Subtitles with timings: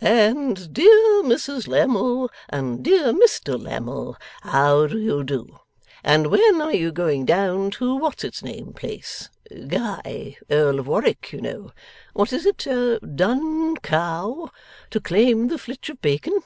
[0.00, 5.58] And dear Mrs Lammle and dear Mr Lammle, how do you do,
[6.04, 9.30] and when are you going down to what's its name place
[9.66, 11.72] Guy, Earl of Warwick, you know
[12.12, 12.58] what is it?
[13.16, 14.48] Dun Cow
[14.92, 16.38] to claim the flitch of bacon?